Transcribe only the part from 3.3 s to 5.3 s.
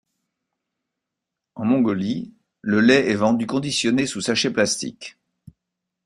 conditionné sous sachets plastique.